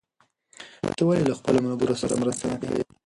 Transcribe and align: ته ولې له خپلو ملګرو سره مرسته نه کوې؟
ته 0.95 1.01
ولې 1.05 1.23
له 1.29 1.33
خپلو 1.39 1.63
ملګرو 1.65 1.99
سره 2.01 2.19
مرسته 2.21 2.43
نه 2.51 2.57
کوې؟ 2.61 2.83